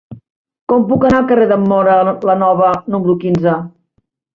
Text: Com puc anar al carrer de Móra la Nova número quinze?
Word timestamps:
Com 0.73 0.87
puc 0.93 1.05
anar 1.11 1.21
al 1.21 1.29
carrer 1.33 1.47
de 1.53 1.59
Móra 1.67 2.01
la 2.33 2.39
Nova 2.47 2.75
número 2.93 3.19
quinze? 3.27 3.61